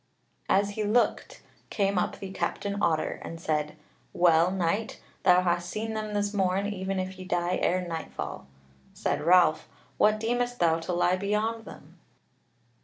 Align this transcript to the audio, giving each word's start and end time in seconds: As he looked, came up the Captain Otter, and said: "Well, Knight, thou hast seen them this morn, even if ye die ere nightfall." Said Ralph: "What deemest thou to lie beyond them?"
As 0.49 0.71
he 0.71 0.83
looked, 0.83 1.43
came 1.69 1.99
up 1.99 2.17
the 2.17 2.31
Captain 2.31 2.75
Otter, 2.81 3.21
and 3.21 3.39
said: 3.39 3.75
"Well, 4.13 4.49
Knight, 4.49 4.99
thou 5.21 5.41
hast 5.41 5.69
seen 5.69 5.93
them 5.93 6.15
this 6.15 6.33
morn, 6.33 6.65
even 6.65 6.99
if 6.99 7.19
ye 7.19 7.23
die 7.25 7.57
ere 7.61 7.87
nightfall." 7.87 8.47
Said 8.95 9.21
Ralph: 9.21 9.69
"What 9.99 10.19
deemest 10.19 10.57
thou 10.59 10.79
to 10.79 10.91
lie 10.93 11.17
beyond 11.17 11.65
them?" 11.65 11.99